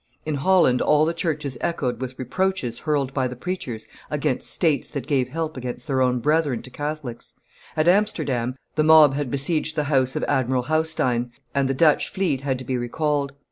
In 0.25 0.33
Holland 0.33 0.81
all 0.81 1.05
the 1.05 1.13
churches 1.13 1.59
echoed 1.61 2.01
with 2.01 2.17
reproaches 2.17 2.79
hurled 2.79 3.13
by 3.13 3.27
the 3.27 3.35
preachers 3.35 3.85
against 4.09 4.49
states 4.49 4.89
that 4.89 5.05
gave 5.05 5.29
help 5.29 5.55
against 5.55 5.85
their 5.85 6.01
own 6.01 6.17
brethren 6.17 6.63
to 6.63 6.71
Catholics; 6.71 7.33
at 7.77 7.87
Amsterdam 7.87 8.55
the 8.73 8.83
mob 8.83 9.13
had 9.13 9.29
besieged 9.29 9.75
the 9.75 9.83
house 9.93 10.15
of 10.15 10.23
Admiral 10.23 10.63
Haustein; 10.63 11.29
and 11.53 11.69
the 11.69 11.75
Dutch 11.75 12.09
fleet 12.09 12.41
had 12.41 12.57
to 12.57 12.65
be 12.65 12.77
recalled. 12.79 13.33